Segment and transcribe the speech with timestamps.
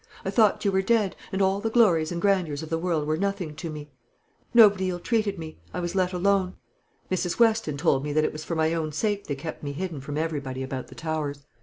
[0.25, 3.17] I thought you were dead, and all the glories and grandeurs of the world were
[3.17, 3.91] nothing to me.
[4.51, 6.55] Nobody ill treated me; I was let alone.
[7.11, 7.37] Mrs.
[7.37, 10.17] Weston told me that it was for my own sake they kept me hidden from
[10.17, 11.45] everybody about the Towers.